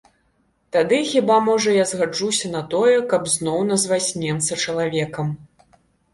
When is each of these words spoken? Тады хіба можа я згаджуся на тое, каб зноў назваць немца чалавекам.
Тады 0.77 0.97
хіба 1.09 1.35
можа 1.49 1.75
я 1.75 1.85
згаджуся 1.91 2.51
на 2.55 2.63
тое, 2.73 2.95
каб 3.13 3.29
зноў 3.35 3.59
назваць 3.71 4.09
немца 4.25 4.61
чалавекам. 4.67 5.33